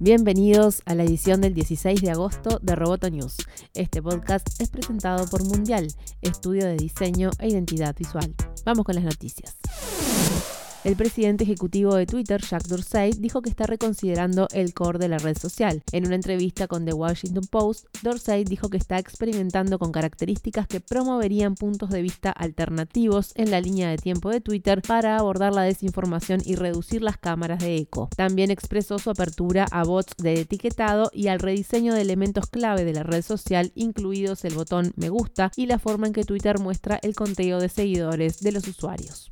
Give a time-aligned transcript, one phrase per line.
[0.00, 3.36] Bienvenidos a la edición del 16 de agosto de Roboto News.
[3.74, 5.88] Este podcast es presentado por Mundial,
[6.22, 8.32] estudio de diseño e identidad visual.
[8.64, 9.56] Vamos con las noticias.
[10.84, 15.18] El presidente ejecutivo de Twitter, Jack Dorsey, dijo que está reconsiderando el core de la
[15.18, 15.82] red social.
[15.90, 20.78] En una entrevista con The Washington Post, Dorsey dijo que está experimentando con características que
[20.78, 25.62] promoverían puntos de vista alternativos en la línea de tiempo de Twitter para abordar la
[25.62, 28.08] desinformación y reducir las cámaras de eco.
[28.16, 32.92] También expresó su apertura a bots de etiquetado y al rediseño de elementos clave de
[32.92, 37.00] la red social, incluidos el botón me gusta y la forma en que Twitter muestra
[37.02, 39.28] el conteo de seguidores de los usuarios.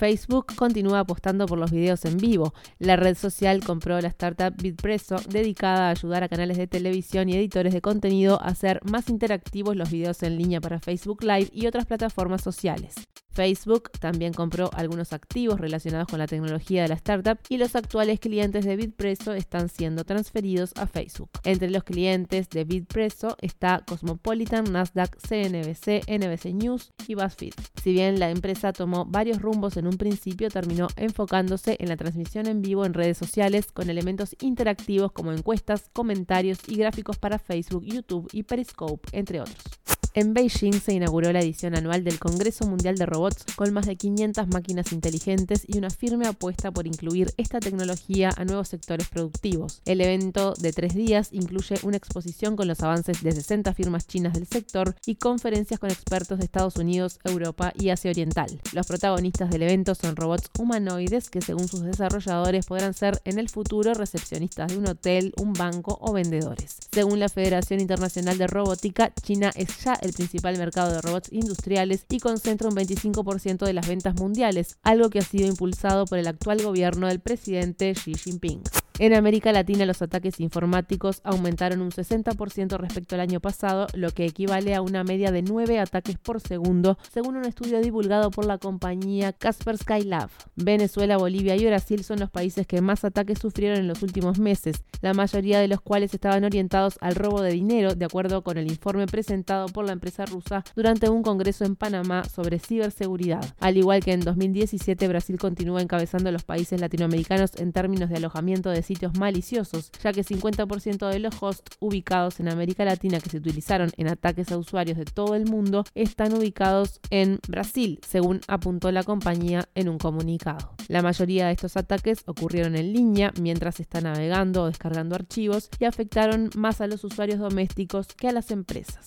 [0.00, 2.54] Facebook continúa apostando por los videos en vivo.
[2.78, 7.36] La red social compró la startup Bitpresso, dedicada a ayudar a canales de televisión y
[7.36, 11.66] editores de contenido a hacer más interactivos los videos en línea para Facebook Live y
[11.66, 12.94] otras plataformas sociales.
[13.32, 18.18] Facebook también compró algunos activos relacionados con la tecnología de la startup y los actuales
[18.18, 21.30] clientes de Bitpresso están siendo transferidos a Facebook.
[21.44, 27.54] Entre los clientes de Bitpresso está Cosmopolitan, Nasdaq, CNBC, NBC News y BuzzFeed.
[27.82, 32.46] Si bien la empresa tomó varios rumbos en un principio, terminó enfocándose en la transmisión
[32.46, 37.84] en vivo en redes sociales con elementos interactivos como encuestas, comentarios y gráficos para Facebook,
[37.84, 39.99] YouTube y Periscope, entre otros.
[40.12, 43.94] En Beijing se inauguró la edición anual del Congreso Mundial de Robots con más de
[43.94, 49.82] 500 máquinas inteligentes y una firme apuesta por incluir esta tecnología a nuevos sectores productivos.
[49.84, 54.34] El evento de tres días incluye una exposición con los avances de 60 firmas chinas
[54.34, 58.60] del sector y conferencias con expertos de Estados Unidos, Europa y Asia Oriental.
[58.72, 63.48] Los protagonistas del evento son robots humanoides que según sus desarrolladores podrán ser en el
[63.48, 66.78] futuro recepcionistas de un hotel, un banco o vendedores.
[66.90, 72.06] Según la Federación Internacional de Robótica, China es ya el principal mercado de robots industriales
[72.08, 76.26] y concentra un 25% de las ventas mundiales, algo que ha sido impulsado por el
[76.26, 78.62] actual gobierno del presidente Xi Jinping.
[79.00, 84.26] En América Latina los ataques informáticos aumentaron un 60% respecto al año pasado, lo que
[84.26, 88.58] equivale a una media de 9 ataques por segundo, según un estudio divulgado por la
[88.58, 90.28] compañía Casper Skylab.
[90.54, 94.84] Venezuela, Bolivia y Brasil son los países que más ataques sufrieron en los últimos meses,
[95.00, 98.70] la mayoría de los cuales estaban orientados al robo de dinero, de acuerdo con el
[98.70, 103.46] informe presentado por la empresa rusa durante un congreso en Panamá sobre ciberseguridad.
[103.60, 108.68] Al igual que en 2017, Brasil continúa encabezando los países latinoamericanos en términos de alojamiento
[108.68, 113.36] de sitios maliciosos, ya que 50% de los hosts ubicados en América Latina que se
[113.36, 118.90] utilizaron en ataques a usuarios de todo el mundo están ubicados en Brasil, según apuntó
[118.90, 120.74] la compañía en un comunicado.
[120.88, 125.70] La mayoría de estos ataques ocurrieron en línea mientras se está navegando o descargando archivos
[125.78, 129.06] y afectaron más a los usuarios domésticos que a las empresas.